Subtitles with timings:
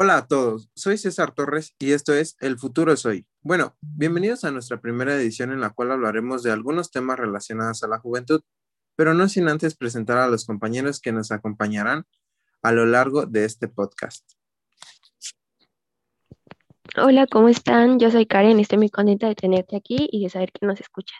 [0.00, 3.26] Hola a todos, soy César Torres y esto es El futuro es hoy.
[3.40, 7.88] Bueno, bienvenidos a nuestra primera edición en la cual hablaremos de algunos temas relacionados a
[7.88, 8.40] la juventud,
[8.94, 12.04] pero no sin antes presentar a los compañeros que nos acompañarán
[12.62, 14.24] a lo largo de este podcast.
[16.96, 17.98] Hola, ¿cómo están?
[17.98, 21.18] Yo soy Karen, estoy muy contenta de tenerte aquí y de saber que nos escuchas.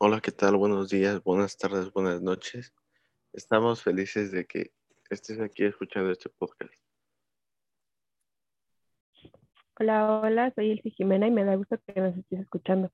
[0.00, 0.54] Hola, ¿qué tal?
[0.56, 2.72] Buenos días, buenas tardes, buenas noches.
[3.32, 4.70] Estamos felices de que
[5.10, 6.72] estés aquí escuchando este podcast.
[9.80, 12.92] Hola, hola, soy Elsie Jimena y me da gusto que nos estés escuchando.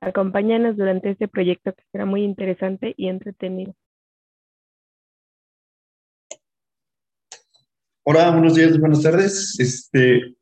[0.00, 3.76] Acompáñanos durante este proyecto que será muy interesante y entretenido.
[8.02, 9.56] Hola, buenos días, buenas tardes.
[9.60, 10.34] Este.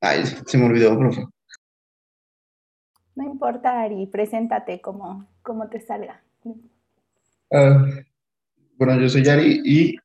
[0.00, 1.24] Ay, se me olvidó, profe.
[3.18, 6.22] No importa, Ari, preséntate como, como te salga.
[7.50, 7.84] Ah,
[8.76, 9.96] bueno, yo soy Ari y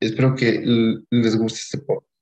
[0.00, 0.62] espero que
[1.10, 2.16] les guste este podcast.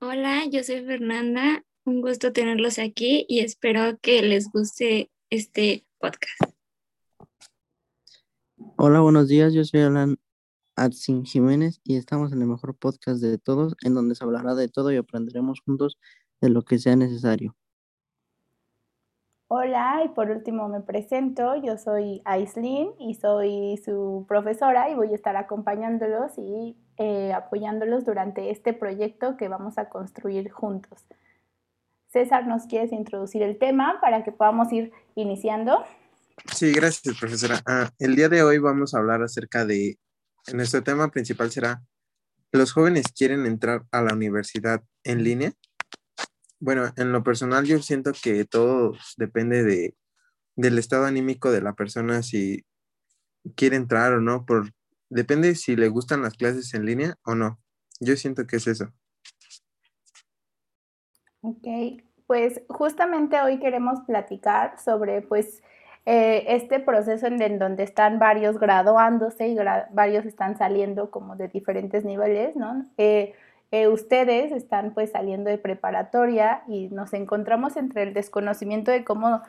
[0.00, 1.64] Hola, yo soy Fernanda.
[1.86, 6.42] Un gusto tenerlos aquí y espero que les guste este podcast.
[8.76, 9.54] Hola, buenos días.
[9.54, 10.18] Yo soy Alan
[10.76, 14.68] Atsin Jiménez y estamos en el mejor podcast de todos, en donde se hablará de
[14.68, 15.96] todo y aprenderemos juntos
[16.42, 17.56] de lo que sea necesario.
[19.50, 25.10] Hola, y por último me presento, yo soy Aislin y soy su profesora y voy
[25.12, 31.06] a estar acompañándolos y eh, apoyándolos durante este proyecto que vamos a construir juntos.
[32.08, 35.82] César, ¿nos quieres introducir el tema para que podamos ir iniciando?
[36.54, 37.62] Sí, gracias, profesora.
[37.64, 39.98] Ah, el día de hoy vamos a hablar acerca de,
[40.52, 41.82] nuestro tema principal será,
[42.52, 45.52] ¿los jóvenes quieren entrar a la universidad en línea?
[46.60, 49.94] Bueno, en lo personal yo siento que todo depende de,
[50.56, 52.64] del estado anímico de la persona, si
[53.54, 54.72] quiere entrar o no, por,
[55.08, 57.58] depende si le gustan las clases en línea o no.
[58.00, 58.92] Yo siento que es eso.
[61.40, 61.66] Ok,
[62.26, 65.62] pues justamente hoy queremos platicar sobre pues
[66.06, 69.56] eh, este proceso en, donde están varios graduándose y
[69.92, 72.84] varios están saliendo como de diferentes niveles, ¿no?
[72.96, 73.34] Eh,
[73.70, 79.42] eh, ustedes están pues saliendo de preparatoria y nos encontramos entre el desconocimiento de cómo,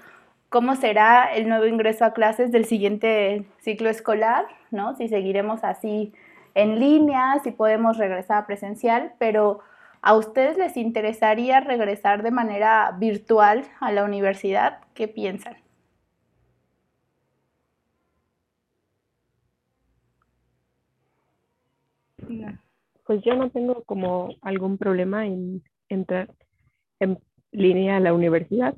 [0.49, 4.95] cómo será el nuevo ingreso a clases del siguiente ciclo escolar, ¿no?
[4.95, 6.13] Si seguiremos así
[6.55, 9.61] en línea, si podemos regresar a presencial, pero
[10.01, 14.79] ¿a ustedes les interesaría regresar de manera virtual a la universidad?
[14.93, 15.57] ¿Qué piensan?
[23.09, 26.29] Pues yo no tengo como algún problema en entrar
[26.99, 27.17] en
[27.51, 28.75] línea a la universidad,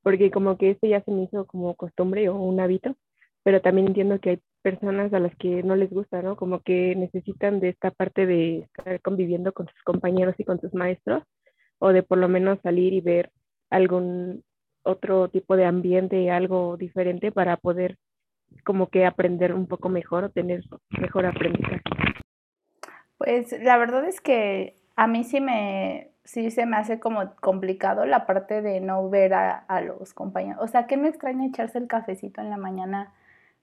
[0.00, 2.94] porque como que esto ya se me hizo como costumbre o un hábito,
[3.42, 6.36] pero también entiendo que hay personas a las que no les gusta, ¿no?
[6.36, 10.72] Como que necesitan de esta parte de estar conviviendo con sus compañeros y con sus
[10.72, 11.24] maestros,
[11.80, 13.32] o de por lo menos salir y ver
[13.70, 14.44] algún
[14.84, 17.96] otro tipo de ambiente, algo diferente para poder
[18.64, 20.62] como que aprender un poco mejor o tener
[21.00, 22.03] mejor aprendizaje.
[23.24, 28.04] Pues la verdad es que a mí sí me, sí se me hace como complicado
[28.04, 30.62] la parte de no ver a, los compañeros.
[30.62, 33.14] O sea, que me extraña echarse el cafecito en la mañana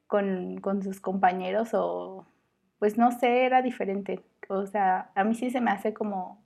[0.07, 2.25] con, con, sus compañeros o,
[2.79, 4.23] pues no sé, era diferente.
[4.49, 6.41] O sea, a mí sí se me hace como,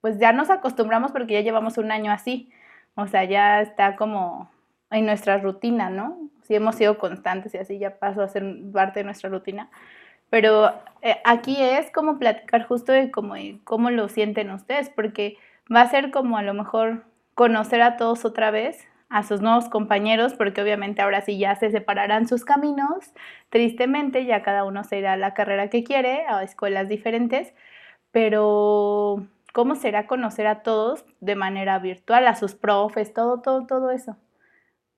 [0.00, 2.52] pues ya nos acostumbramos porque ya llevamos un año así.
[2.94, 4.50] O sea, ya está como
[4.90, 6.18] en nuestra rutina, ¿no?
[6.44, 9.68] Si hemos sido constantes y así ya pasó a ser parte de nuestra rutina.
[10.32, 10.72] Pero
[11.02, 13.34] eh, aquí es como platicar justo de cómo,
[13.64, 15.36] cómo lo sienten ustedes, porque
[15.70, 17.04] va a ser como a lo mejor
[17.34, 21.70] conocer a todos otra vez, a sus nuevos compañeros, porque obviamente ahora sí ya se
[21.70, 23.12] separarán sus caminos,
[23.50, 27.52] tristemente ya cada uno se irá a la carrera que quiere, a escuelas diferentes,
[28.10, 33.90] pero ¿cómo será conocer a todos de manera virtual, a sus profes, todo, todo, todo
[33.90, 34.16] eso?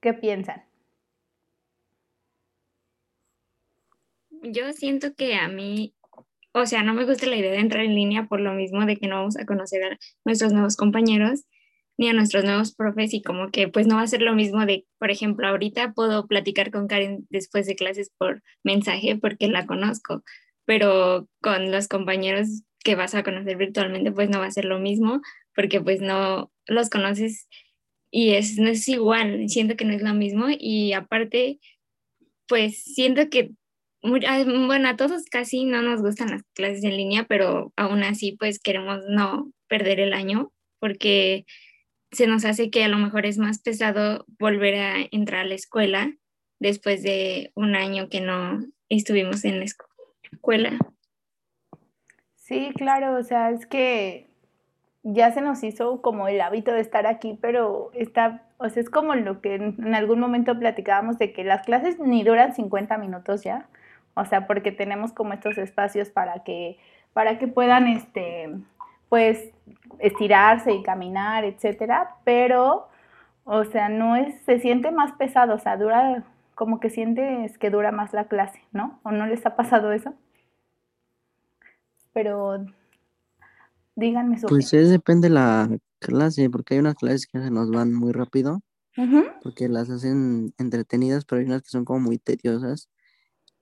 [0.00, 0.62] ¿Qué piensan?
[4.44, 5.94] Yo siento que a mí,
[6.52, 8.96] o sea, no me gusta la idea de entrar en línea por lo mismo de
[8.96, 11.44] que no vamos a conocer a nuestros nuevos compañeros
[11.96, 14.66] ni a nuestros nuevos profes y como que pues no va a ser lo mismo
[14.66, 19.66] de, por ejemplo, ahorita puedo platicar con Karen después de clases por mensaje porque la
[19.66, 20.22] conozco,
[20.64, 24.78] pero con los compañeros que vas a conocer virtualmente pues no va a ser lo
[24.78, 25.20] mismo
[25.54, 27.48] porque pues no los conoces
[28.10, 31.60] y es, no es igual, siento que no es lo mismo y aparte
[32.46, 33.52] pues siento que
[34.04, 38.58] bueno, a todos casi no nos gustan las clases en línea, pero aún así pues
[38.58, 41.46] queremos no perder el año porque
[42.12, 45.54] se nos hace que a lo mejor es más pesado volver a entrar a la
[45.54, 46.12] escuela
[46.60, 50.78] después de un año que no estuvimos en la escuela.
[52.36, 54.28] Sí, claro, o sea, es que
[55.02, 58.90] ya se nos hizo como el hábito de estar aquí, pero está, o sea, es
[58.90, 63.42] como lo que en, algún momento platicábamos de que las clases ni duran 50 minutos
[63.42, 63.68] ya,
[64.14, 66.78] o sea, porque tenemos como estos espacios para que,
[67.12, 68.54] para que puedan, este,
[69.08, 69.50] pues,
[69.98, 72.88] estirarse y caminar, etcétera, pero,
[73.44, 76.24] o sea, no es, se siente más pesado, o sea, dura,
[76.54, 79.00] como que sientes que dura más la clase, ¿no?
[79.02, 80.14] ¿O no les ha pasado eso?
[82.12, 82.64] Pero
[83.96, 85.68] díganme su Pues es depende de la
[85.98, 88.60] clase, porque hay unas clases que se nos van muy rápido,
[89.42, 92.88] porque las hacen entretenidas, pero hay unas que son como muy tediosas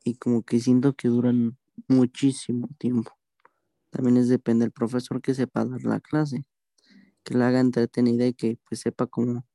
[0.05, 1.59] y como que siento que duran
[1.89, 3.13] muchísimo tiempo.
[3.91, 6.45] También es depende del profesor que sepa dar la clase,
[7.25, 9.47] que la haga entretenida y que pues sepa cómo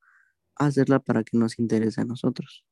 [0.55, 2.65] hacerla para que nos interese a nosotros.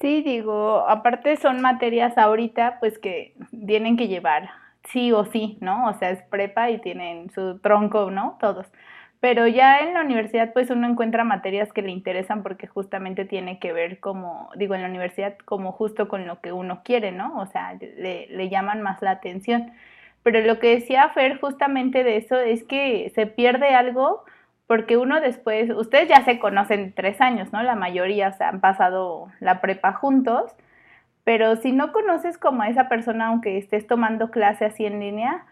[0.00, 3.36] Sí, digo, aparte son materias ahorita, pues que
[3.66, 4.50] tienen que llevar
[4.90, 5.88] sí o sí, ¿no?
[5.88, 8.36] O sea, es prepa y tienen su tronco, ¿no?
[8.40, 8.66] Todos.
[9.24, 13.58] Pero ya en la universidad, pues uno encuentra materias que le interesan porque justamente tiene
[13.58, 17.38] que ver como, digo, en la universidad como justo con lo que uno quiere, ¿no?
[17.38, 19.72] O sea, le, le llaman más la atención.
[20.22, 24.26] Pero lo que decía Fer justamente de eso es que se pierde algo
[24.66, 27.62] porque uno después, ustedes ya se conocen tres años, ¿no?
[27.62, 30.54] La mayoría, o han pasado la prepa juntos,
[31.24, 35.46] pero si no conoces como a esa persona, aunque estés tomando clase así en línea,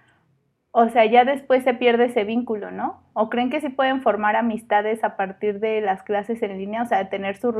[0.72, 3.04] o sea, ya después se pierde ese vínculo, ¿no?
[3.14, 6.82] ¿O creen que sí pueden formar amistades a partir de las clases en línea?
[6.82, 7.52] O sea, tener su,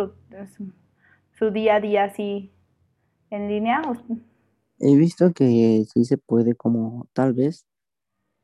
[0.57, 0.73] su,
[1.39, 2.53] su día a día así
[3.31, 3.83] en línea.
[3.89, 3.97] ¿O-
[4.81, 7.65] He visto que sí se puede como tal vez,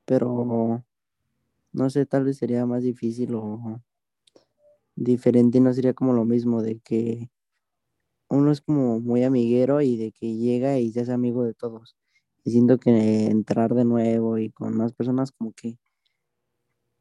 [0.06, 0.84] pero
[1.72, 3.82] no sé, tal vez sería más difícil o
[4.96, 7.30] diferente, no sería como lo mismo de que
[8.30, 11.94] uno es como muy amiguero y de que llega y se hace amigo de todos.
[12.44, 15.78] Y siento que entrar de nuevo y con más personas como que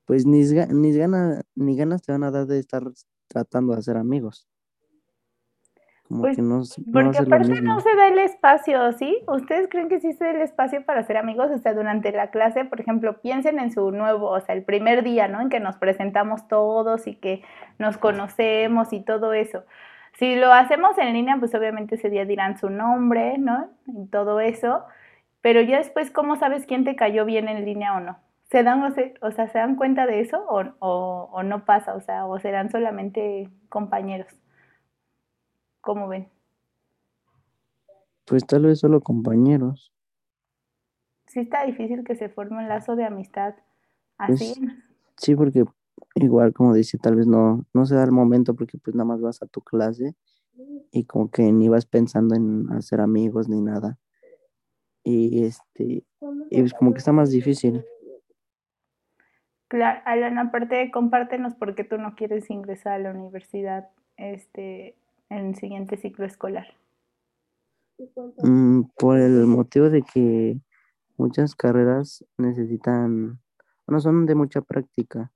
[0.07, 2.81] pues ni, ni, gana, ni ganas te van a dar de estar
[3.27, 4.47] tratando de hacer amigos.
[6.07, 6.63] Como Pues, que no, no
[6.93, 9.17] Porque aparte no se da el espacio, ¿sí?
[9.27, 11.51] ¿Ustedes creen que sí se da el espacio para ser amigos?
[11.51, 15.03] O sea, durante la clase, por ejemplo, piensen en su nuevo, o sea, el primer
[15.03, 15.41] día, ¿no?
[15.41, 17.43] En que nos presentamos todos y que
[17.77, 19.65] nos conocemos y todo eso.
[20.17, 23.69] Si lo hacemos en línea, pues obviamente ese día dirán su nombre, ¿no?
[23.87, 24.85] Y todo eso.
[25.47, 28.19] Pero ya después, ¿cómo sabes quién te cayó bien en línea o no?
[28.51, 31.63] ¿Se dan, o, se- o sea, ¿se dan cuenta de eso o, o, o no
[31.63, 31.95] pasa?
[31.95, 34.27] O sea, o serán solamente compañeros.
[35.79, 36.27] ¿Cómo ven?
[38.25, 39.93] Pues tal vez solo compañeros.
[41.27, 43.55] sí está difícil que se forme un lazo de amistad
[44.17, 44.53] así.
[44.53, 44.59] Pues
[45.15, 45.63] sí, porque
[46.15, 49.21] igual como dice, tal vez no, no se da el momento porque pues nada más
[49.21, 50.13] vas a tu clase
[50.91, 53.97] y como que ni vas pensando en hacer amigos ni nada.
[55.09, 56.03] Y este,
[56.49, 57.81] y pues como que está más difícil.
[59.69, 64.97] Claro, Alan, aparte, compártenos por qué tú no quieres ingresar a la universidad este,
[65.29, 66.67] en el siguiente ciclo escolar.
[68.43, 70.59] Mm, por el motivo de que
[71.15, 73.39] muchas carreras necesitan,
[73.85, 75.31] bueno, son de mucha práctica.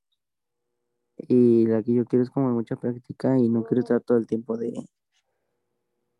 [1.16, 4.18] Y la que yo quiero es como de mucha práctica y no quiero estar todo
[4.18, 4.74] el tiempo de,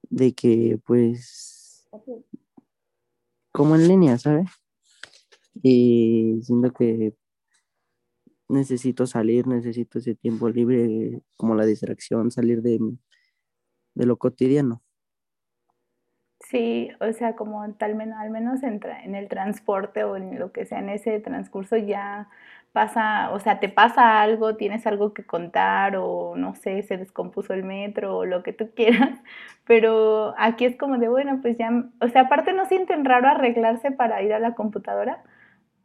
[0.10, 1.90] de que pues,
[3.52, 4.50] como en línea, ¿sabes?
[5.62, 7.14] Y siento que
[8.48, 12.80] necesito salir, necesito ese tiempo libre, como la distracción, salir de,
[13.96, 14.82] de lo cotidiano.
[16.40, 20.66] Sí, o sea, como tal al menos en, en el transporte o en lo que
[20.66, 22.30] sea, en ese transcurso ya
[22.72, 27.54] pasa, o sea, te pasa algo, tienes algo que contar o no sé, se descompuso
[27.54, 29.20] el metro o lo que tú quieras,
[29.66, 33.92] pero aquí es como de, bueno, pues ya, o sea, aparte no sienten raro arreglarse
[33.92, 35.24] para ir a la computadora.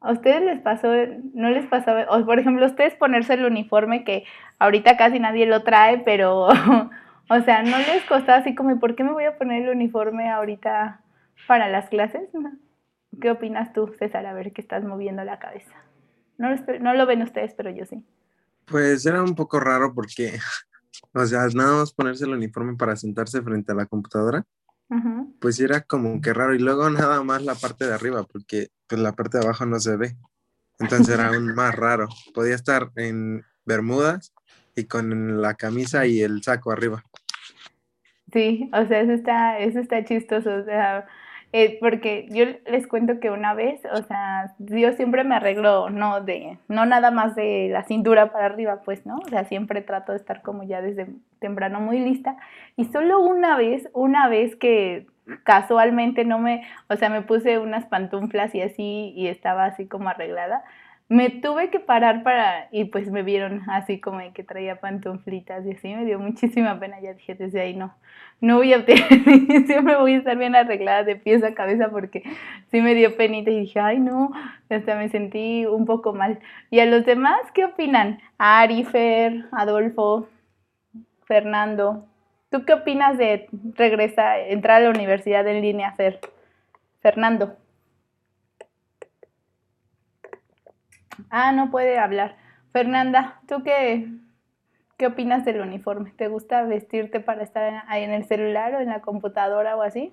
[0.01, 0.89] ¿A ustedes les pasó,
[1.35, 4.25] no les pasó, o por ejemplo, ustedes ponerse el uniforme que
[4.59, 6.49] ahorita casi nadie lo trae, pero,
[7.29, 10.31] o sea, ¿no les costó así como, ¿por qué me voy a poner el uniforme
[10.31, 11.01] ahorita
[11.49, 12.29] para las clases?
[13.21, 14.27] ¿Qué opinas tú, César?
[14.27, 15.86] A ver, que estás moviendo la cabeza.
[16.39, 18.05] No lo, estoy- no lo ven ustedes, pero yo sí.
[18.67, 20.39] Pues era un poco raro porque,
[21.15, 24.45] o sea, nada más ponerse el uniforme para sentarse frente a la computadora,
[24.91, 25.35] Ujú.
[25.41, 26.55] pues era como que raro.
[26.55, 29.79] Y luego nada más la parte de arriba, porque pues la parte de abajo no
[29.81, 30.17] se ve.
[30.79, 32.09] Entonces era aún más raro.
[32.35, 34.35] Podía estar en Bermudas
[34.75, 37.03] y con la camisa y el saco arriba.
[38.33, 41.07] Sí, o sea, eso está, eso está chistoso, o sea,
[41.59, 46.21] eh, porque yo les cuento que una vez, o sea, yo siempre me arreglo, no
[46.21, 49.17] de, no nada más de la cintura para arriba, pues, ¿no?
[49.25, 51.07] O sea, siempre trato de estar como ya desde
[51.39, 52.37] temprano muy lista.
[52.77, 55.07] Y solo una vez, una vez que
[55.45, 60.11] casualmente no me, o sea, me puse unas pantuflas y así y estaba así como
[60.11, 60.63] arreglada,
[61.09, 65.73] me tuve que parar para, y pues me vieron así como que traía pantuflitas y
[65.73, 67.95] así, me dio muchísima pena, ya dije desde ahí no,
[68.41, 68.85] no voy a
[69.67, 72.25] siempre voy a estar bien arreglada de pies a cabeza porque
[72.71, 74.33] sí me dio penita y dije, ay no,
[74.69, 76.41] hasta me sentí un poco mal.
[76.71, 78.21] ¿Y a los demás qué opinan?
[78.39, 80.29] Ari, Fer, Adolfo,
[81.25, 82.07] Fernando,
[82.51, 86.21] ¿tú qué opinas de regresar, entrar a la universidad en línea, Fer?
[87.01, 87.57] Fernando.
[91.31, 92.37] Ah, no puede hablar.
[92.73, 94.07] Fernanda, ¿tú qué,
[94.99, 96.13] qué opinas del uniforme?
[96.17, 100.13] ¿Te gusta vestirte para estar ahí en el celular o en la computadora o así?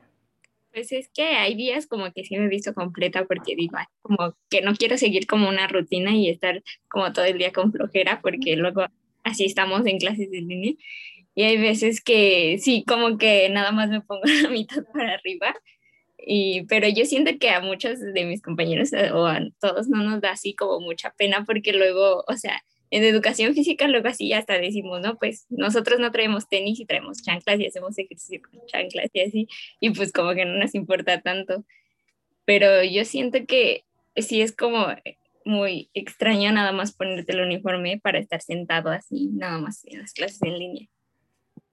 [0.72, 4.36] Pues es que hay días como que sí me he visto completa porque digo, como
[4.50, 8.22] que no quiero seguir como una rutina y estar como todo el día con flojera
[8.22, 8.86] porque luego
[9.24, 10.74] así estamos en clases de línea.
[11.36, 15.55] Y hay veces que sí, como que nada más me pongo la mitad para arriba
[16.25, 20.03] y, pero yo siento que a muchos de mis compañeros eh, o a todos no
[20.03, 24.32] nos da así como mucha pena porque luego, o sea, en educación física luego así
[24.34, 25.18] hasta decimos, ¿no?
[25.18, 29.48] Pues nosotros no traemos tenis y traemos chanclas y hacemos ejercicio con chanclas y así,
[29.80, 31.65] y pues como que no nos importa tanto.
[32.46, 34.88] Pero yo siento que sí es como
[35.46, 40.13] muy extraño nada más ponerte el uniforme para estar sentado así, nada más en las
[40.13, 40.88] clases en línea.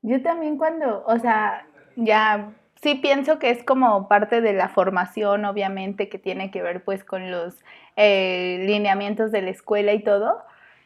[0.02, 1.66] Yo también cuando, o sea,
[1.96, 6.84] ya sí pienso que es como parte de la formación, obviamente, que tiene que ver
[6.84, 7.56] pues con los
[7.96, 10.42] eh, lineamientos de la escuela y todo.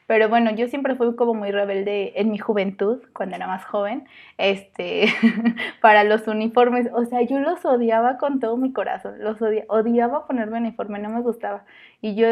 [0.06, 4.06] Pero bueno, yo siempre fui como muy rebelde en mi juventud, cuando era más joven,
[4.36, 5.06] este,
[5.80, 6.88] para los uniformes.
[6.92, 9.14] O sea, yo los odiaba con todo mi corazón.
[9.20, 11.64] Los odiaba, odiaba ponerme uniforme, no me gustaba.
[12.02, 12.26] Y yo,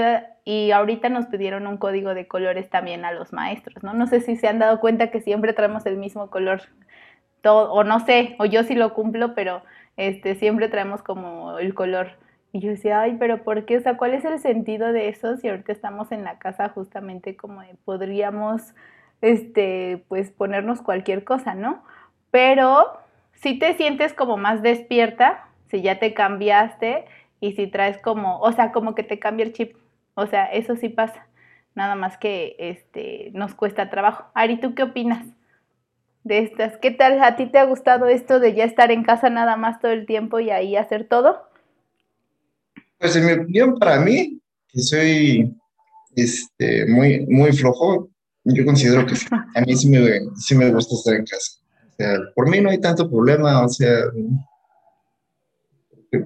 [0.44, 3.94] y ahorita nos pidieron un código de colores también a los maestros, ¿no?
[3.94, 6.62] No sé si se han dado cuenta que siempre traemos el mismo color
[7.44, 9.62] o no sé, o yo sí lo cumplo, pero
[9.96, 12.12] este, siempre traemos como el color.
[12.52, 13.78] Y yo decía, ay, pero ¿por qué?
[13.78, 17.36] O sea, ¿cuál es el sentido de eso si ahorita estamos en la casa justamente
[17.36, 18.74] como podríamos,
[19.22, 21.82] este, pues ponernos cualquier cosa, ¿no?
[22.30, 22.98] Pero
[23.34, 27.06] si te sientes como más despierta, si ya te cambiaste
[27.40, 29.76] y si traes como, o sea, como que te cambia el chip.
[30.14, 31.26] O sea, eso sí pasa.
[31.74, 34.24] Nada más que este, nos cuesta trabajo.
[34.34, 35.26] Ari, ¿tú qué opinas?
[36.24, 36.76] De estas.
[36.78, 37.22] ¿Qué tal?
[37.22, 40.06] ¿A ti te ha gustado esto de ya estar en casa nada más todo el
[40.06, 41.42] tiempo y ahí hacer todo?
[42.98, 45.54] Pues en mi opinión, para mí, que soy
[46.14, 48.08] este, muy, muy flojo,
[48.44, 49.14] yo considero que
[49.54, 51.58] a mí sí me, sí me gusta estar en casa.
[51.90, 54.04] O sea, por mí no hay tanto problema, o sea,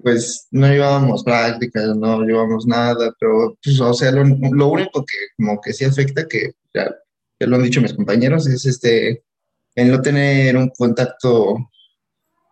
[0.02, 5.16] pues no llevábamos prácticas, no llevamos nada, pero, pues, o sea, lo, lo, único que
[5.36, 6.94] como que sí afecta, que ya,
[7.38, 9.22] ya lo han dicho mis compañeros, es este,
[9.76, 11.70] el no tener un contacto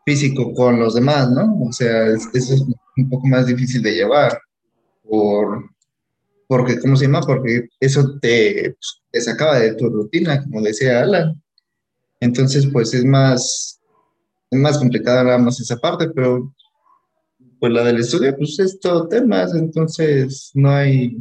[0.04, 1.59] físico con los demás, ¿no?
[1.66, 2.64] O sea, eso es
[2.97, 4.38] un poco más difícil de llevar,
[5.02, 5.71] por,
[6.47, 7.23] porque, ¿cómo se llama?
[7.23, 8.76] Porque eso te,
[9.11, 11.43] te sacaba de tu rutina, como decía Alan.
[12.21, 13.81] Entonces, pues es más,
[14.50, 16.54] es más complicada nada más esa parte, pero
[17.59, 21.16] pues la del estudio, pues es todo temas, entonces no hay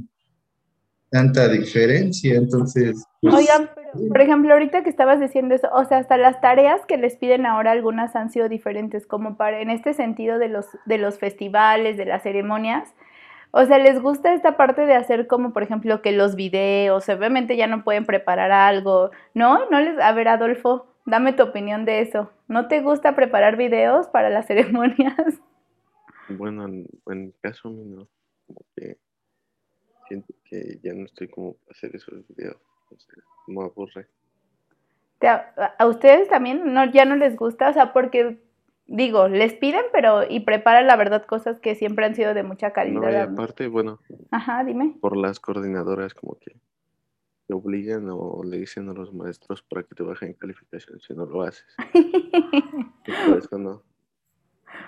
[1.13, 3.05] tanta diferencia, entonces...
[3.21, 3.69] Pues, Oigan,
[4.07, 7.45] por ejemplo, ahorita que estabas diciendo eso, o sea, hasta las tareas que les piden
[7.45, 11.97] ahora algunas han sido diferentes, como para en este sentido de los, de los festivales,
[11.97, 12.95] de las ceremonias.
[13.51, 17.57] O sea, les gusta esta parte de hacer como, por ejemplo, que los videos, obviamente
[17.57, 19.69] ya no pueden preparar algo, ¿no?
[19.69, 22.31] No les, a ver, Adolfo, dame tu opinión de eso.
[22.47, 25.15] ¿No te gusta preparar videos para las ceremonias?
[26.27, 28.07] Bueno, en, en caso, no,
[28.47, 28.97] como que
[30.07, 32.57] siento que ya no estoy como para hacer esos videos
[33.47, 34.07] me aburre.
[35.79, 37.69] ¿A ustedes también no, ya no les gusta?
[37.69, 38.41] O sea, porque
[38.87, 42.71] digo, les piden, pero y preparan la verdad cosas que siempre han sido de mucha
[42.71, 43.01] calidad.
[43.01, 43.99] No, y aparte, bueno.
[44.31, 44.97] Ajá, dime.
[44.99, 46.57] Por las coordinadoras como que
[47.47, 51.25] te obligan o le dicen a los maestros para que te bajen calificación si no
[51.25, 51.73] lo haces.
[53.27, 53.81] por eso no.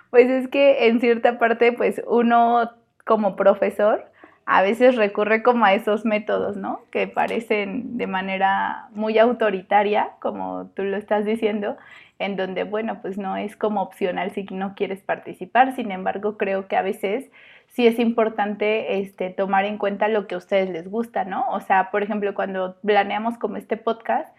[0.10, 2.72] Pues es que en cierta parte, pues uno
[3.06, 4.12] como profesor
[4.46, 6.82] a veces recurre como a esos métodos, ¿no?
[6.92, 11.78] Que parecen de manera muy autoritaria, como tú lo estás diciendo,
[12.20, 16.68] en donde, bueno, pues no es como opcional si no quieres participar, sin embargo, creo
[16.68, 17.30] que a veces
[17.68, 21.50] sí es importante este, tomar en cuenta lo que a ustedes les gusta, ¿no?
[21.50, 24.34] O sea, por ejemplo, cuando planeamos como este podcast,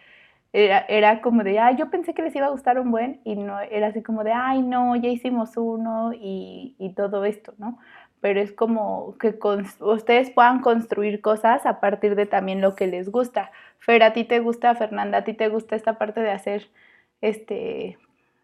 [0.52, 3.60] era, como de, ay, yo pensé que les iba a gustar un buen, y no,
[3.60, 7.78] era así como de, ay, no, ya hicimos uno y todo esto, ¿no?
[8.26, 9.38] Pero es como que
[9.78, 13.52] ustedes puedan construir cosas a partir de también lo que les gusta.
[13.78, 16.68] Fer, ¿a ti te gusta, Fernanda, a ti te gusta esta parte de hacer
[17.20, 17.98] este,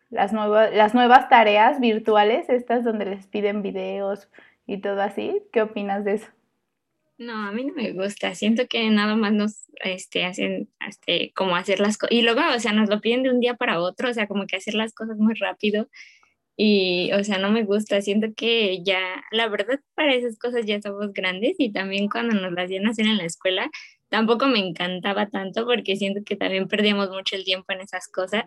[0.09, 4.29] las, nuevas las nuevas tareas virtuales, estas donde les piden videos
[4.69, 5.43] y todo así.
[5.53, 6.29] ¿Qué opinas de eso?
[7.19, 8.37] No, a mí no me gusta.
[8.37, 12.13] Siento que nada más nos este, hacen este, como hacer las cosas.
[12.13, 14.47] Y luego, o sea, nos lo piden de un día para otro, o sea, como
[14.47, 15.89] que hacer las cosas muy rápido.
[16.57, 18.01] Y, o sea, no me gusta.
[18.03, 22.53] Siento que ya, la verdad, para esas cosas ya somos grandes y también cuando nos
[22.53, 23.71] las a hacer en la escuela,
[24.09, 28.45] tampoco me encantaba tanto porque siento que también perdíamos mucho el tiempo en esas cosas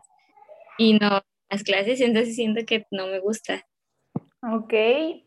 [0.78, 3.66] y no las clases, entonces siento que no me gusta.
[4.42, 4.74] Ok,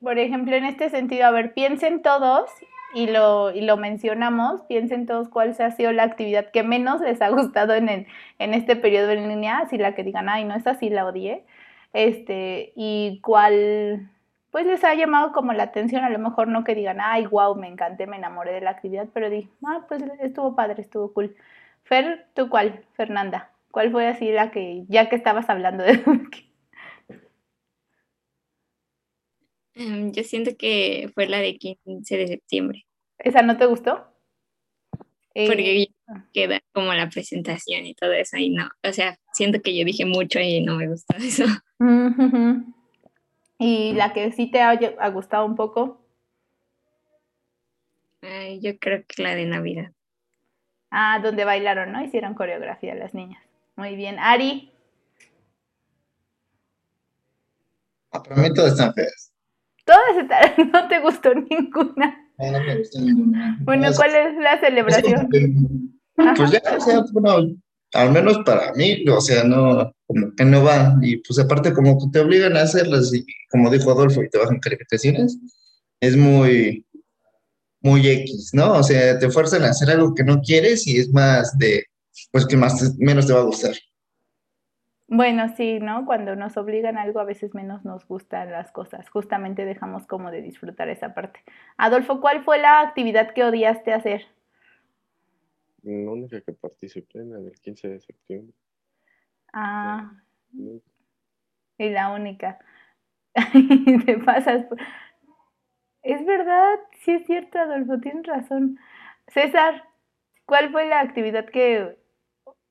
[0.01, 2.49] por ejemplo, en este sentido, a ver, piensen todos
[2.95, 7.01] y lo, y lo mencionamos, piensen todos cuál se ha sido la actividad que menos
[7.01, 8.07] les ha gustado en, el,
[8.39, 11.45] en este periodo en línea, así la que digan, ay, no, esa sí la odié,
[11.93, 14.11] este, y cuál
[14.51, 17.55] pues les ha llamado como la atención, a lo mejor no que digan, ay, wow,
[17.55, 21.37] me encanté, me enamoré de la actividad, pero di, ah, pues estuvo padre, estuvo cool.
[21.85, 23.53] Fer, ¿tú cuál, Fernanda?
[23.71, 26.03] ¿Cuál fue así la que, ya que estabas hablando de...
[29.75, 32.85] Em, yo siento que fue la de 15 de septiembre.
[33.17, 34.13] ¿Esa no te gustó?
[35.33, 35.89] Porque eh,
[36.33, 40.05] queda como la presentación y todo eso y no, o sea, siento que yo dije
[40.05, 41.45] mucho y no me gustó eso.
[43.59, 46.01] ¿Y la que sí te ha, gustado un poco?
[48.61, 49.93] yo creo que la de Navidad.
[50.91, 52.03] Ah, donde bailaron, ¿no?
[52.03, 53.43] Hicieron coreografía las niñas.
[53.77, 54.19] Muy bien.
[54.19, 54.73] Ari.
[58.11, 59.33] Ah, para mí todas están feas.
[59.85, 62.29] Todas están, no te gustó ninguna.
[62.39, 63.59] No, no me gustó ninguna.
[63.61, 65.29] Bueno, ¿cuál es la celebración?
[66.15, 67.55] pues ya, o sea, bueno,
[67.95, 70.97] al menos para mí, o sea, no, como que no va.
[71.03, 74.61] Y pues aparte, como te obligan a hacerlas, y como dijo Adolfo, y te bajan
[74.61, 75.39] calificaciones,
[76.01, 76.87] es muy,
[77.81, 78.75] muy X, ¿no?
[78.75, 81.85] O sea, te fuerzan a hacer algo que no quieres y es más de,
[82.33, 83.75] pues que más, menos te va a gustar.
[85.11, 86.05] Bueno, sí, ¿no?
[86.05, 89.09] Cuando nos obligan a algo, a veces menos nos gustan las cosas.
[89.09, 91.41] Justamente dejamos como de disfrutar esa parte.
[91.79, 94.27] Adolfo, ¿cuál fue la actividad que odiaste hacer?
[95.89, 98.55] La única que participé en el 15 de septiembre.
[99.55, 100.13] Ah.
[101.79, 102.59] Y la única.
[104.05, 104.67] Te pasas.
[106.03, 108.79] Es verdad, sí es cierto, Adolfo, tienes razón.
[109.29, 109.83] César,
[110.45, 111.99] ¿cuál fue la actividad que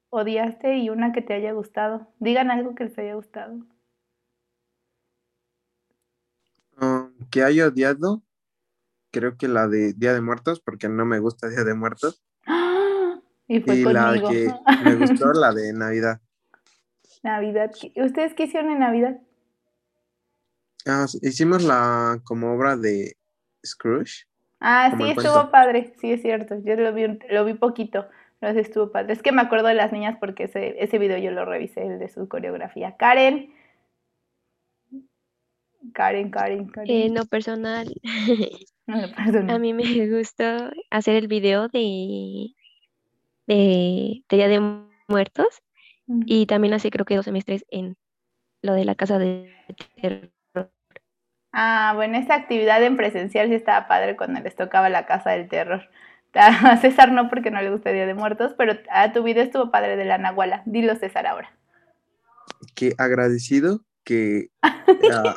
[0.09, 2.13] odiaste y una que te haya gustado?
[2.19, 3.65] Digan algo que les haya gustado.
[6.79, 8.21] Um, que haya odiado,
[9.11, 12.26] creo que la de Día de Muertos, porque no me gusta Día de Muertos.
[13.47, 16.19] Y, fue la que me gustó, la de Navidad.
[17.23, 17.71] Navidad.
[17.95, 19.17] ¿Ustedes qué hicieron en Navidad?
[20.85, 23.15] Ah, hicimos la como obra de
[23.65, 24.25] Scrooge.
[24.59, 26.55] Ah, sí, estuvo padre, sí es cierto.
[26.63, 28.07] Yo lo vi, lo vi poquito,
[28.39, 29.13] pero sí estuvo padre.
[29.13, 31.99] Es que me acuerdo de las niñas porque ese, ese video yo lo revisé, el
[31.99, 32.95] de su coreografía.
[32.97, 33.53] Karen.
[35.93, 36.89] Karen, Karen, Karen.
[36.89, 37.93] Eh, no personal.
[38.87, 42.55] A mí me gustó hacer el video de
[43.47, 45.63] de, Día de Muertos
[46.25, 47.97] y también hace creo que dos semestres en
[48.61, 49.53] lo de la casa de
[50.01, 50.31] terror.
[51.51, 55.49] Ah, bueno, esta actividad en presencial sí estaba padre cuando les tocaba la casa del
[55.49, 55.89] terror.
[56.33, 59.71] A César no porque no le gusta Día de Muertos, pero a tu video estuvo
[59.71, 60.61] padre de la Nahuala.
[60.65, 61.51] Dilo César ahora.
[62.75, 65.35] Que agradecido que ah,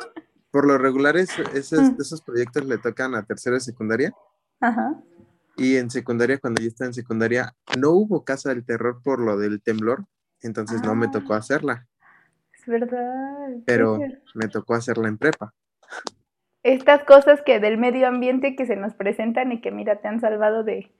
[0.51, 1.99] por lo regular esos, mm.
[1.99, 4.13] esos proyectos le tocan a tercera y secundaria.
[4.59, 5.01] Ajá.
[5.61, 9.37] Y en secundaria, cuando yo estaba en secundaria, no hubo casa del terror por lo
[9.37, 10.05] del temblor,
[10.41, 11.37] entonces no me tocó ah.
[11.37, 11.87] hacerla.
[12.51, 13.47] Es verdad.
[13.63, 13.99] Pero
[14.33, 15.53] me tocó hacerla en prepa.
[16.63, 20.19] Estas cosas que del medio ambiente que se nos presentan y que mira, te han
[20.19, 20.91] salvado de...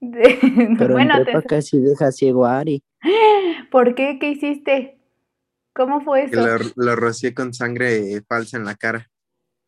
[0.78, 2.82] Pero bueno, en prepa casi deja ciego a Ari.
[3.70, 4.18] ¿Por qué?
[4.18, 4.98] ¿Qué hiciste?
[5.72, 6.46] ¿Cómo fue eso?
[6.46, 9.10] Lo, lo rocié con sangre falsa en la cara.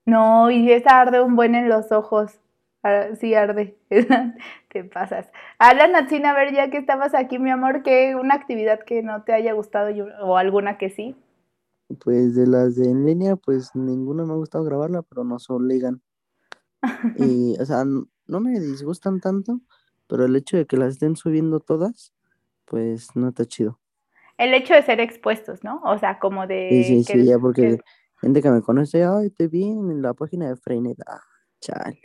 [0.04, 2.38] No, y esa arde un buen en los ojos.
[2.82, 3.76] Ah, sí arde,
[4.70, 5.26] te pasas.
[5.58, 9.24] Alan Natsina, a ver, ya que estabas aquí, mi amor, ¿qué una actividad que no
[9.24, 9.90] te haya gustado
[10.22, 11.16] o alguna que sí?
[12.04, 16.00] Pues de las de en línea, pues ninguna me ha gustado grabarla, pero nos obligan.
[17.16, 19.60] Y, o sea, no me disgustan tanto,
[20.06, 22.12] pero el hecho de que las estén subiendo todas,
[22.66, 23.80] pues no está chido.
[24.38, 25.80] El hecho de ser expuestos, ¿no?
[25.82, 26.68] O sea, como de...
[26.70, 27.80] Sí, sí, sí, ya porque
[28.20, 31.22] gente que me conoce, ay, te vi en la página de Freinet, ah,
[31.60, 32.00] chale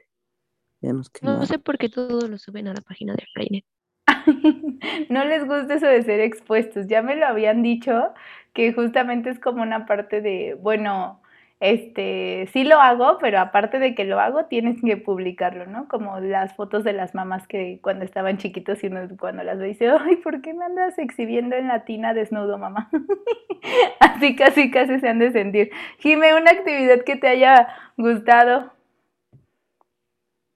[0.82, 3.66] no sé por qué todos lo suben a la página de Freinet.
[5.10, 6.88] no les gusta eso de ser expuestos.
[6.88, 8.14] Ya me lo habían dicho
[8.54, 11.22] que justamente es como una parte de, bueno,
[11.60, 15.88] este, sí lo hago, pero aparte de que lo hago, tienes que publicarlo, ¿no?
[15.88, 19.68] Como las fotos de las mamás que cuando estaban chiquitos y uno cuando las ve
[19.68, 22.90] dice, ay, ¿por qué me andas exhibiendo en la tina desnudo, mamá?
[24.00, 25.72] Así casi casi se han de sentir.
[26.00, 28.74] Jime, una actividad que te haya gustado.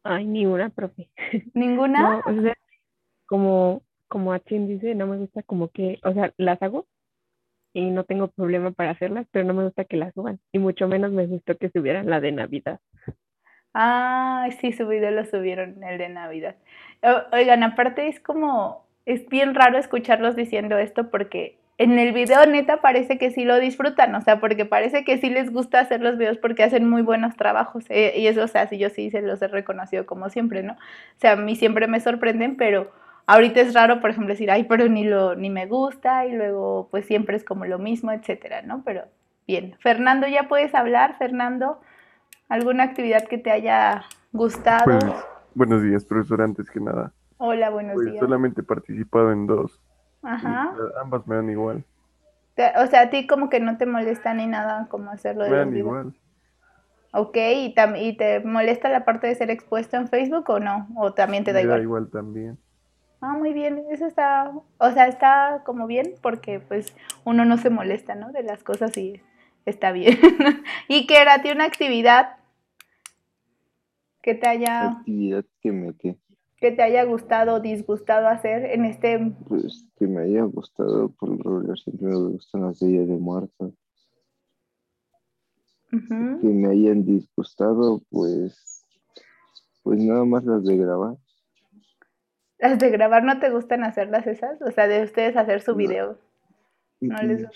[0.06, 1.10] Ay, ninguna, profe.
[1.54, 2.22] ¿Ninguna?
[2.26, 2.56] o sea,
[3.26, 6.86] como, como a quien dice, no me gusta como que, o sea, las hago,
[7.74, 10.40] y no tengo problema para hacerlas, pero no me gusta que las suban.
[10.54, 12.80] Y mucho menos me gustó que subieran la de Navidad.
[13.74, 16.56] Ah, sí, su video lo subieron, el de Navidad.
[17.34, 22.82] oigan, aparte es como, es bien raro escucharlos diciendo esto porque en el video neta
[22.82, 26.18] parece que sí lo disfrutan, o sea, porque parece que sí les gusta hacer los
[26.18, 27.86] videos porque hacen muy buenos trabajos.
[27.90, 30.74] Eh, y eso, o sea, sí, yo sí se los he reconocido como siempre, ¿no?
[30.74, 32.92] O sea, a mí siempre me sorprenden, pero
[33.28, 36.88] Ahorita es raro, por ejemplo, decir, ay, pero ni, lo, ni me gusta y luego
[36.92, 38.84] pues siempre es como lo mismo, etcétera, ¿no?
[38.84, 39.04] Pero
[39.48, 39.76] bien.
[39.80, 41.82] Fernando, ¿ya puedes hablar, Fernando?
[42.50, 45.00] ¿Alguna actividad que te haya gustado?
[45.00, 45.16] Pues,
[45.56, 47.14] buenos días, profesor, antes que nada.
[47.38, 48.20] Hola, buenos pues, días.
[48.20, 49.82] Solamente he participado en dos.
[50.26, 50.74] Ajá.
[51.02, 51.84] ambas me dan igual.
[52.78, 55.58] O sea, a ti como que no te molesta ni nada como hacerlo de Me
[55.58, 56.14] dan igual.
[57.12, 60.88] Ok, ¿Y, ¿y te molesta la parte de ser expuesto en Facebook o no?
[60.96, 61.78] ¿O también te da igual?
[61.78, 62.58] Me da igual también.
[63.22, 67.70] Ah, muy bien, eso está, o sea, está como bien porque pues uno no se
[67.70, 68.32] molesta, ¿no?
[68.32, 69.22] De las cosas y
[69.66, 70.18] está bien.
[70.88, 72.38] y que era, tiene una actividad
[74.22, 74.90] que te haya...
[74.90, 76.18] Actividad que me que...
[76.66, 79.20] Que te haya gustado o disgustado hacer en este...
[79.48, 83.72] Pues que me haya gustado, por lo regular siempre me gustan las de de Muertos.
[85.92, 88.84] Que me hayan disgustado, pues...
[89.84, 91.18] Pues nada más las de grabar.
[92.58, 96.18] Las de grabar no te gustan hacerlas esas, o sea, de ustedes hacer su video.
[97.00, 97.48] No les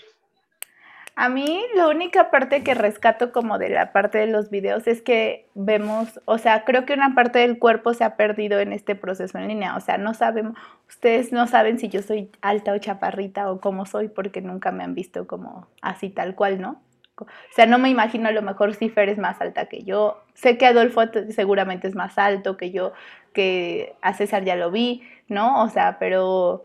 [1.16, 5.02] a mí la única parte que rescato como de la parte de los videos es
[5.02, 8.94] que vemos, o sea, creo que una parte del cuerpo se ha perdido en este
[8.94, 10.54] proceso en línea, o sea, no sabemos,
[10.88, 14.84] ustedes no saben si yo soy alta o chaparrita o cómo soy porque nunca me
[14.84, 16.80] han visto como así tal cual, ¿no?
[17.20, 20.22] O sea, no me imagino a lo mejor si Fer es más alta que yo.
[20.32, 22.92] Sé que Adolfo seguramente es más alto que yo,
[23.34, 25.62] que a César ya lo vi, ¿no?
[25.62, 26.64] O sea, pero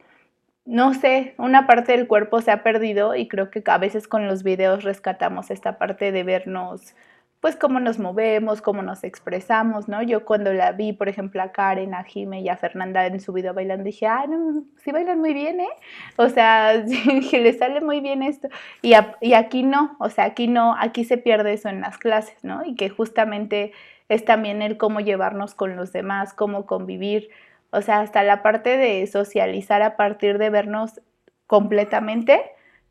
[0.65, 4.27] no sé, una parte del cuerpo se ha perdido y creo que a veces con
[4.27, 6.95] los videos rescatamos esta parte de vernos,
[7.39, 10.01] pues cómo nos movemos, cómo nos expresamos, ¿no?
[10.01, 13.33] Yo cuando la vi, por ejemplo, a Karen, a Jime y a Fernanda en su
[13.33, 15.69] video bailando, dije, ah, no, sí bailan muy bien, ¿eh?
[16.15, 18.47] O sea, dije, le sale muy bien esto.
[18.81, 22.43] Y, y aquí no, o sea, aquí no, aquí se pierde eso en las clases,
[22.43, 22.65] ¿no?
[22.65, 23.73] Y que justamente
[24.09, 27.29] es también el cómo llevarnos con los demás, cómo convivir,
[27.75, 31.01] o sea, hasta la parte de socializar a partir de vernos
[31.47, 32.41] completamente,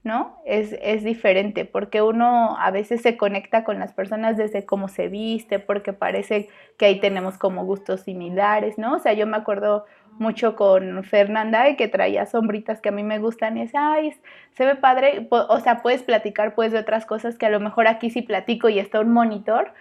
[0.03, 0.38] ¿no?
[0.44, 5.09] Es, es, diferente, porque uno a veces se conecta con las personas desde cómo se
[5.09, 8.97] viste, porque parece que ahí tenemos como gustos similares, ¿no?
[8.97, 9.87] O sea, yo me acuerdo
[10.18, 14.14] mucho con Fernanda y que traía sombritas que a mí me gustan y es, ay,
[14.53, 17.88] se ve padre, o sea, puedes platicar pues de otras cosas que a lo mejor
[17.88, 19.73] aquí sí platico y está un monitor,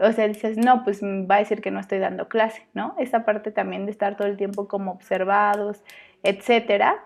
[0.00, 2.94] o sea, dices, no, pues va a decir que no estoy dando clase, ¿no?
[2.98, 5.82] Esa parte también de estar todo el tiempo como observados,
[6.22, 7.04] etcétera.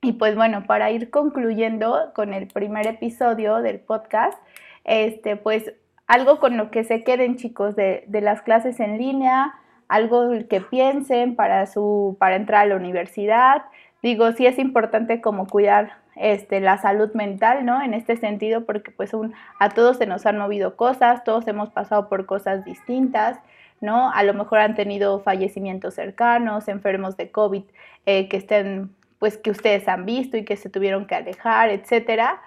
[0.00, 4.38] Y pues bueno, para ir concluyendo con el primer episodio del podcast,
[4.84, 5.72] este, pues
[6.06, 9.54] algo con lo que se queden chicos de, de las clases en línea,
[9.88, 13.62] algo que piensen para, su, para entrar a la universidad.
[14.02, 17.82] Digo, sí es importante como cuidar este, la salud mental, ¿no?
[17.82, 19.12] En este sentido, porque pues
[19.58, 23.38] a todos se nos han movido cosas, todos hemos pasado por cosas distintas,
[23.80, 24.12] ¿no?
[24.12, 27.64] A lo mejor han tenido fallecimientos cercanos, enfermos de COVID
[28.06, 32.40] eh, que estén, pues que ustedes han visto y que se tuvieron que alejar, etcétera.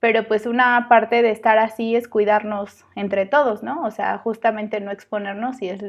[0.00, 3.84] Pero pues una parte de estar así es cuidarnos entre todos, ¿no?
[3.84, 5.80] O sea, justamente no exponernos y, es,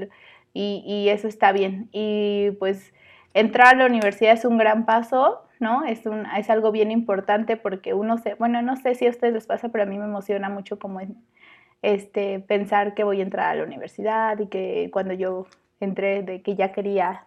[0.53, 1.89] y, y eso está bien.
[1.91, 2.93] Y pues
[3.33, 5.83] entrar a la universidad es un gran paso, ¿no?
[5.85, 9.33] Es, un, es algo bien importante porque uno se, bueno, no sé si a ustedes
[9.33, 10.99] les pasa, pero a mí me emociona mucho como
[11.81, 15.47] este, pensar que voy a entrar a la universidad y que cuando yo
[15.79, 17.25] entré, de que ya quería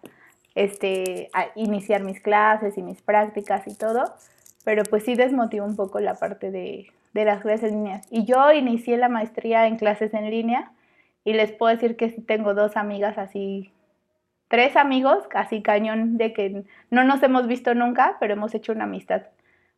[0.55, 4.13] este, iniciar mis clases y mis prácticas y todo,
[4.63, 8.01] pero pues sí desmotiva un poco la parte de, de las clases en línea.
[8.09, 10.71] Y yo inicié la maestría en clases en línea
[11.23, 13.71] y les puedo decir que sí tengo dos amigas así
[14.47, 18.85] tres amigos, casi cañón de que no nos hemos visto nunca, pero hemos hecho una
[18.85, 19.23] amistad,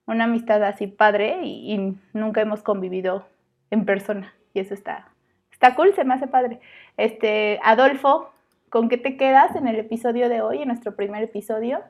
[0.06, 3.28] una amistad así padre y, nunca hemos convivido
[3.72, 5.12] en persona y eso está,
[5.52, 6.60] está cool, se me hace padre.
[6.98, 8.32] Este, Adolfo,
[8.70, 11.82] ¿con qué te quedas en el episodio de hoy, en nuestro primer episodio?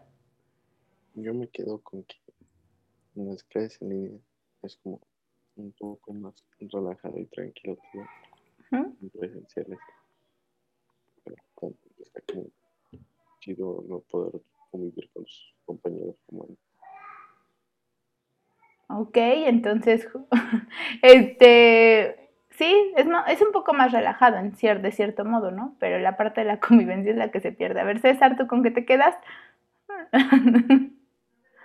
[1.16, 2.18] Yo me quedo con que
[3.16, 4.20] las clases en línea
[4.64, 5.02] es como
[5.56, 7.78] un poco más relajado y tranquilo
[9.18, 9.80] presenciales.
[11.24, 11.36] Pero
[12.00, 12.46] está como
[13.40, 16.70] chido no poder convivir con sus compañeros como antes.
[18.92, 20.08] Ok, entonces,
[21.04, 25.76] este, sí, es, es un poco más relajado en cier de cierto modo, ¿no?
[25.80, 27.82] Pero la parte de la convivencia es la que se pierde.
[27.82, 29.16] A ver, César, ¿tú con qué te quedas?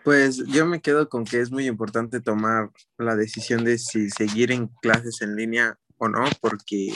[0.04, 4.52] Pues yo me quedo con que es muy importante tomar la decisión de si seguir
[4.52, 6.92] en clases en línea o no, porque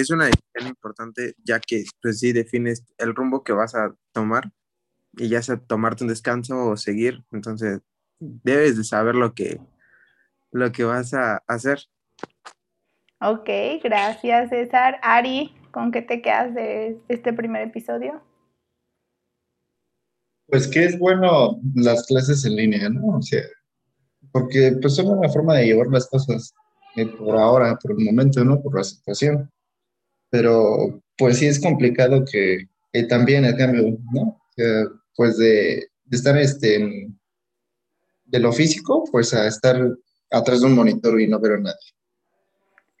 [0.00, 4.52] es una decisión importante ya que pues sí defines el rumbo que vas a tomar
[5.16, 7.80] y ya sea tomarte un descanso o seguir, entonces
[8.20, 9.60] debes de saber lo que,
[10.52, 11.80] lo que vas a hacer.
[13.20, 13.48] Ok,
[13.82, 15.00] gracias César.
[15.02, 18.22] Ari, ¿con qué te quedas de este primer episodio?
[20.46, 23.16] Pues que es bueno las clases en línea, ¿no?
[23.16, 23.42] O sea,
[24.30, 26.54] porque pues son una forma de llevar las cosas
[26.94, 28.62] eh, por ahora, por el momento, ¿no?
[28.62, 29.50] Por la situación.
[30.30, 32.66] Pero pues sí es complicado que,
[33.08, 34.40] también el cambio, ¿no?
[35.14, 37.08] pues de, estar este,
[38.24, 39.76] de lo físico, pues a estar
[40.30, 41.92] atrás de un monitor y no ver a nadie.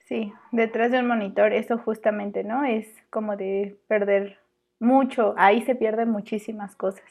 [0.06, 2.64] Sí, detrás de un monitor, eso justamente, ¿no?
[2.64, 4.38] Es como de perder
[4.80, 7.04] mucho, ahí se pierden muchísimas cosas.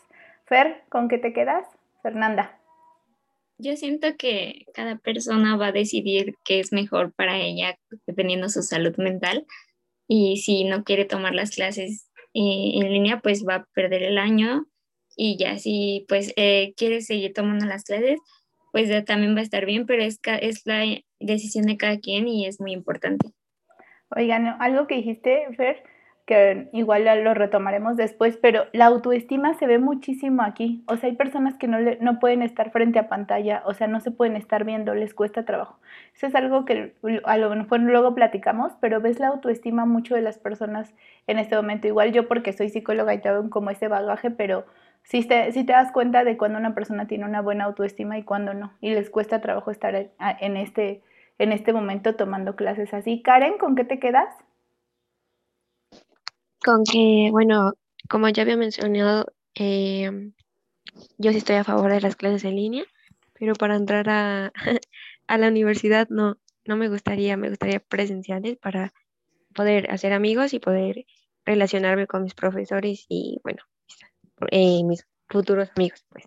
[0.45, 1.67] Fer, ¿con qué te quedas?
[2.01, 2.57] Fernanda.
[3.59, 8.61] Yo siento que cada persona va a decidir qué es mejor para ella dependiendo su
[8.61, 9.45] salud mental
[10.07, 14.17] y si no quiere tomar las clases eh, en línea, pues va a perder el
[14.17, 14.65] año
[15.15, 18.19] y ya si pues eh, quiere seguir tomando las clases,
[18.71, 20.83] pues también va a estar bien, pero es, es la
[21.19, 23.31] decisión de cada quien y es muy importante.
[24.15, 25.83] Oigan, algo que dijiste, Fer,
[26.27, 30.83] que igual lo retomaremos después, pero la autoestima se ve muchísimo aquí.
[30.85, 33.87] O sea, hay personas que no, le, no pueden estar frente a pantalla, o sea,
[33.87, 35.79] no se pueden estar viendo, les cuesta trabajo.
[36.13, 40.21] Eso es algo que a lo mejor luego platicamos, pero ves la autoestima mucho de
[40.21, 40.93] las personas
[41.27, 41.87] en este momento.
[41.87, 44.65] Igual yo porque soy psicóloga y tengo como ese bagaje, pero
[45.03, 48.53] sí te, te das cuenta de cuando una persona tiene una buena autoestima y cuando
[48.53, 51.01] no, y les cuesta trabajo estar en este,
[51.39, 53.21] en este momento tomando clases así.
[53.21, 54.27] Karen, ¿con qué te quedas?
[56.67, 57.75] Con que, bueno,
[58.09, 60.33] como ya había mencionado, em,
[61.17, 62.83] yo sí estoy a favor de las clases en línea,
[63.39, 64.05] pero para entrar
[65.27, 68.93] a, la universidad no, no me gustaría, me gustaría presenciales para
[69.55, 71.05] poder hacer amigos y poder
[71.45, 73.63] relacionarme con mis profesores y, bueno,
[74.51, 76.25] eh, mis futuros amigos, pues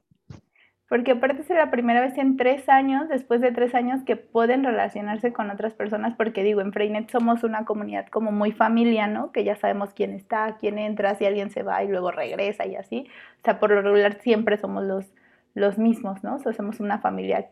[0.90, 4.64] porque aparte es la primera vez en tres años, después de tres años, que pueden
[4.64, 9.30] relacionarse con otras personas, porque digo, en Freinet somos una comunidad como muy familiar, ¿no?
[9.30, 12.74] Que ya sabemos quién está, quién entra, si alguien se va y luego regresa y
[12.74, 13.06] así.
[13.38, 15.06] O sea, por lo regular siempre somos los,
[15.54, 16.34] los mismos, ¿no?
[16.34, 17.48] O sea, somos una familia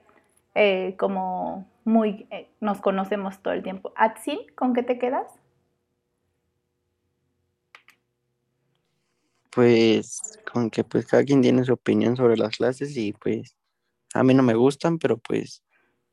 [0.57, 3.92] eh, como muy, eh, nos conocemos todo el tiempo.
[3.94, 5.29] Atsin, ¿con qué te quedas?
[9.59, 13.57] Pues con que pues cada quien tiene su opinión sobre las clases y pues
[14.14, 15.64] a mí no me gustan, pero pues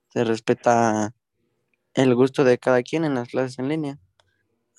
[0.07, 1.13] se respeta
[1.93, 3.99] el gusto de cada quien en las clases en línea.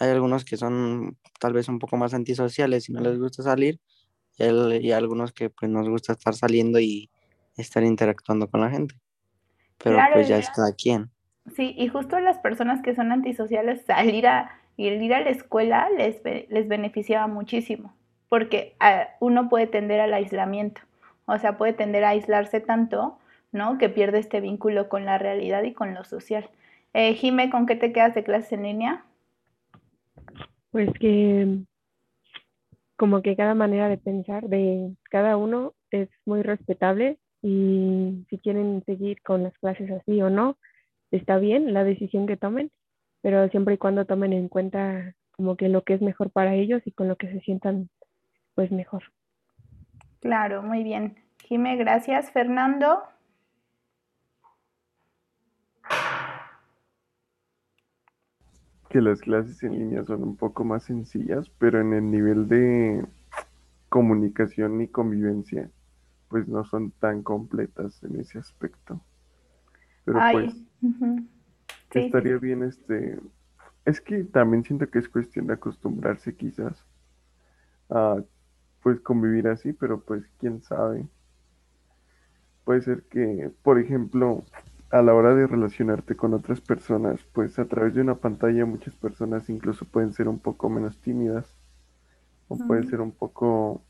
[0.01, 3.79] Hay algunos que son tal vez un poco más antisociales y no les gusta salir
[4.37, 7.09] y, hay algunos que pues nos gusta estar saliendo y
[7.57, 8.97] estar interactuando con la gente.
[9.79, 11.13] Pero pues ya es cada quien.
[11.55, 16.21] Sí, y justo las personas que son antisociales, salir a, ir a la escuela les,
[16.25, 17.95] les beneficiaba muchísimo
[18.29, 20.81] porque ah, uno puede tender al aislamiento,
[21.27, 23.19] o sea, puede tender a aislarse tanto,
[23.53, 23.79] ¿no?
[23.79, 26.49] Que pierde este vínculo con la realidad y con lo social.
[26.95, 29.05] Eh, Jime, ¿con qué te quedas de clases en línea?
[30.71, 31.59] Pues que
[32.97, 38.83] como que cada manera de pensar de cada uno es muy respetable y si quieren
[38.87, 40.57] seguir con las clases así o no,
[41.11, 42.71] está bien la decisión que tomen,
[43.21, 46.83] pero siempre y cuando tomen en cuenta como que lo que es mejor para ellos
[46.87, 47.91] y con lo que se sientan
[48.57, 49.05] pues mejor.
[50.21, 51.15] Claro, muy bien.
[51.45, 52.33] Jime, gracias.
[52.33, 53.03] Fernando.
[58.89, 63.07] Que las clases en línea son un poco más sencillas, pero en el nivel de
[63.91, 65.71] comunicación y convivencia,
[66.29, 69.01] pues no son tan completas en ese aspecto.
[70.05, 70.57] Pero pues
[71.91, 73.21] estaría bien este...
[73.85, 76.85] Es que también siento que es cuestión de acostumbrarse quizás
[77.91, 78.17] a
[78.87, 81.09] pues convivir así, pero pues quién sabe.
[82.63, 84.45] Puede ser que, por ejemplo,
[84.93, 88.95] a la hora de relacionarte con otras personas, pues a través de una pantalla muchas
[88.95, 91.53] personas incluso pueden ser un poco menos tímidas
[92.47, 93.83] o pueden ser un poco,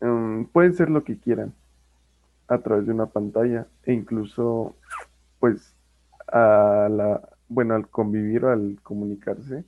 [0.00, 1.54] um, pueden ser lo que quieran
[2.48, 4.74] a través de una pantalla e incluso
[5.38, 5.76] pues
[6.26, 9.64] a la, bueno, al convivir o al comunicarse,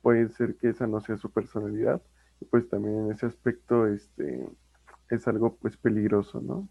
[0.00, 2.00] puede ser que esa no sea su personalidad.
[2.50, 4.48] Pues también en ese aspecto este,
[5.10, 6.68] es algo pues peligroso, ¿no?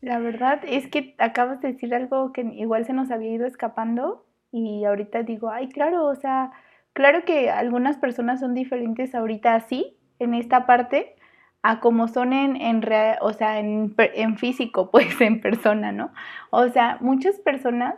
[0.00, 4.26] La verdad es que acabas de decir algo que igual se nos había ido escapando
[4.52, 6.52] y ahorita digo, ay, claro, o sea,
[6.92, 11.16] claro que algunas personas son diferentes ahorita así, en esta parte,
[11.62, 16.12] a como son en, en real, o sea, en, en, físico, pues en persona, ¿no?
[16.50, 17.94] O sea, muchas personas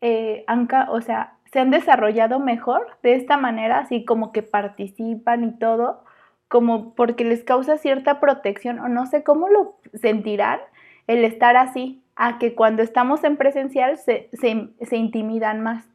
[0.00, 5.44] eh, han, o sea, se han desarrollado mejor de esta manera, así como que participan
[5.44, 6.04] y todo,
[6.48, 10.60] como porque les causa cierta protección o no sé cómo lo sentirán
[11.06, 15.88] el estar así, a que cuando estamos en presencial se, se, intimidan más.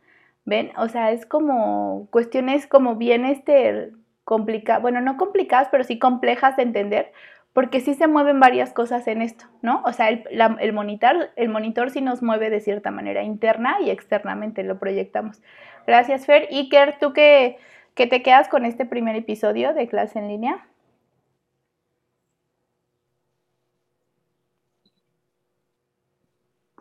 [0.45, 0.71] ¿Ven?
[0.77, 3.91] O sea, es como cuestiones como bien este
[4.23, 7.11] complicadas, bueno, no complicadas, pero sí complejas de entender,
[7.53, 9.81] porque sí se mueven varias cosas en esto, ¿no?
[9.85, 14.63] O sea, el, monitor, el monitor sí nos mueve de cierta manera interna y externamente
[14.63, 15.41] lo proyectamos.
[15.85, 16.47] Gracias, Fer.
[16.51, 17.57] Iker, ¿tú qué,
[17.93, 20.67] qué te quedas con este primer episodio de clase en línea?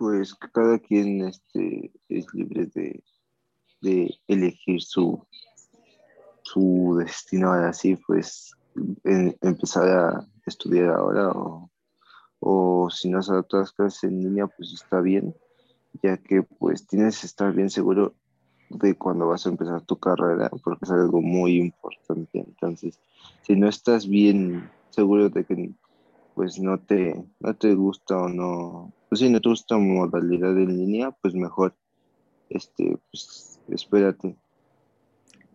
[0.02, 2.66] pues cada quien este, es libre
[3.80, 5.24] de, elegir su,
[6.42, 8.52] su destino así, pues
[9.04, 11.70] empezar a estudiar ahora o,
[12.40, 15.35] o si no hacer otras clases en línea, pues está bien,
[16.02, 18.14] ya que pues tienes que estar bien seguro
[18.68, 22.40] de cuando vas a empezar tu carrera, porque es algo muy importante.
[22.40, 22.98] Entonces,
[23.42, 25.70] si no estás bien seguro de que
[26.35, 30.76] pues no te, no te gusta o no, pues si no te gusta modalidad en
[30.78, 31.74] línea, pues mejor,
[32.48, 34.37] este, pues espérate.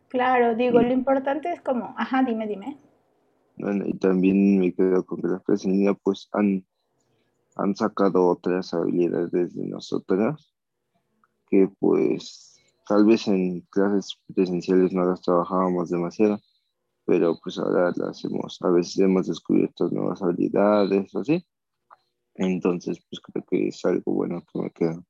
[0.09, 2.77] Claro, digo, lo importante es como, ajá, dime, dime.
[3.57, 6.65] Bueno, y también me quedo con que las clases en línea pues han,
[7.55, 10.53] han sacado otras habilidades de nosotras
[11.49, 16.39] que pues tal vez en clases presenciales no las trabajábamos demasiado
[17.07, 21.41] pero pues ahora lo hacemos, a veces hemos descubierto nuevas habilidades, así.
[22.35, 25.01] Entonces, pues creo que es algo bueno que me queda.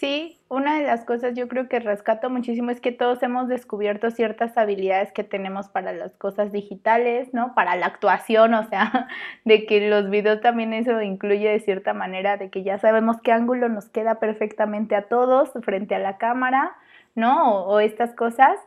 [0.00, 4.10] Sí, una de las cosas yo creo que rescato muchísimo es que todos hemos descubierto
[4.10, 7.54] ciertas habilidades que tenemos para las cosas digitales, ¿no?
[7.54, 9.08] Para la actuación, o sea,
[9.44, 13.32] de que los videos también eso incluye de cierta manera, de que ya sabemos qué
[13.32, 16.74] ángulo nos queda perfectamente a todos frente a la cámara,
[17.14, 17.66] ¿no?
[17.66, 18.58] o estas cosas.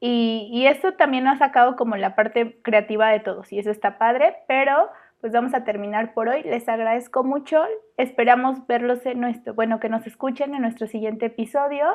[0.00, 3.70] Y, y esto también nos ha sacado como la parte creativa de todos y eso
[3.70, 4.88] está padre, pero
[5.20, 6.42] pues vamos a terminar por hoy.
[6.42, 7.64] Les agradezco mucho.
[7.96, 11.86] Esperamos verlos en nuestro, bueno, que nos escuchen en nuestro siguiente episodio.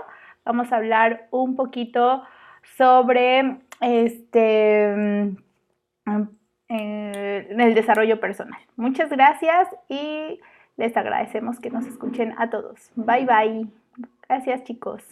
[0.46, 2.24] Vamos a hablar un poquito
[2.78, 5.36] sobre este
[6.06, 6.22] mm,
[6.70, 8.60] eh, el desarrollo personal.
[8.76, 10.40] Muchas gracias y
[10.78, 12.92] les agradecemos que nos escuchen a todos.
[12.96, 13.68] Bye bye.
[14.28, 15.04] Gracias chicos.